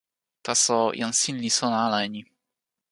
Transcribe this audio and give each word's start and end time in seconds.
taso, 0.45 0.77
jan 1.01 1.13
sin 1.19 1.37
li 1.43 1.51
sona 1.57 1.77
ala 1.87 1.97
e 2.05 2.07
ni. 2.15 2.21